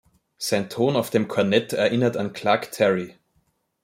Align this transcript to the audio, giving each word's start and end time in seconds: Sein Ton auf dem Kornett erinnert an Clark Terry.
Sein 0.39 0.67
Ton 0.67 0.95
auf 0.95 1.11
dem 1.11 1.27
Kornett 1.27 1.73
erinnert 1.73 2.17
an 2.17 2.33
Clark 2.33 2.71
Terry. 2.71 3.13